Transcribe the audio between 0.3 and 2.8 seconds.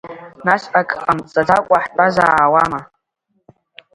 Нас ак ҟамҵаӡакәа ҳтәазаауама?